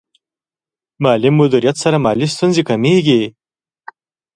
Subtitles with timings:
[1.03, 3.21] مالي مدیریت سره مالي ستونزې کمېږي.